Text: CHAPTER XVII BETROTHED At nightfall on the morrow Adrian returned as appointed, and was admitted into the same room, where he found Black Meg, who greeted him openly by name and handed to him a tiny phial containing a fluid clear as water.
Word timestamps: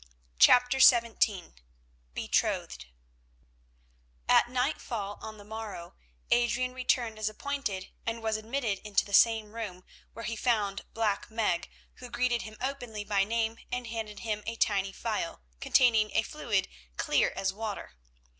CHAPTER 0.39 0.79
XVII 0.79 1.53
BETROTHED 2.15 2.87
At 4.27 4.49
nightfall 4.49 5.19
on 5.21 5.37
the 5.37 5.43
morrow 5.45 5.93
Adrian 6.31 6.73
returned 6.73 7.19
as 7.19 7.29
appointed, 7.29 7.89
and 8.03 8.23
was 8.23 8.35
admitted 8.35 8.79
into 8.79 9.05
the 9.05 9.13
same 9.13 9.53
room, 9.53 9.83
where 10.13 10.25
he 10.25 10.35
found 10.35 10.91
Black 10.95 11.29
Meg, 11.29 11.69
who 11.97 12.09
greeted 12.09 12.41
him 12.41 12.57
openly 12.59 13.03
by 13.03 13.23
name 13.23 13.59
and 13.71 13.85
handed 13.85 14.17
to 14.17 14.23
him 14.23 14.41
a 14.47 14.55
tiny 14.55 14.91
phial 14.91 15.43
containing 15.59 16.09
a 16.15 16.23
fluid 16.23 16.67
clear 16.97 17.31
as 17.35 17.53
water. 17.53 17.93